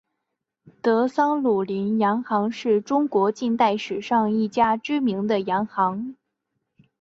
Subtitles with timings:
[0.81, 6.17] 德商鲁麟洋行是中国近代史上一家知名的洋行。